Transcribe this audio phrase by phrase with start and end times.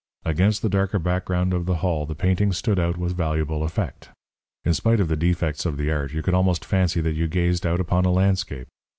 [0.25, 4.09] Against the darker background of the hall the painting stood out with valuable effect.
[4.65, 7.67] In spite of the defects of the art you could almost fancy that you gazed
[7.67, 8.67] out upon a landscape.